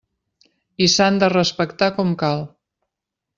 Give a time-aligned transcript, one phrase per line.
[0.85, 2.43] I s'han de respectar com cal.